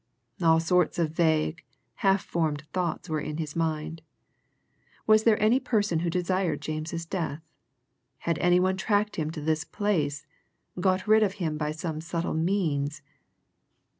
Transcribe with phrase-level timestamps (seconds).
[0.41, 1.63] All sorts of vague,
[1.97, 4.01] half formed thoughts were in his mind.
[5.05, 7.43] Was there any person who desired James's death?
[8.17, 10.25] Had any one tracked him to this place
[10.79, 13.03] got rid of him by some subtle means?